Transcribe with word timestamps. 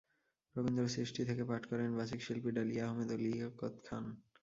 রবীন্দ্র 0.55 0.93
সৃষ্টি 0.95 1.21
থেকে 1.29 1.43
পাঠ 1.45 1.61
করেন 1.71 1.89
বাচিকশিল্পী 1.97 2.49
ডালিয়া 2.53 2.83
আহমেদ 2.85 3.09
ও 3.11 3.17
লিয়াকত 3.23 3.73
খান। 3.85 4.05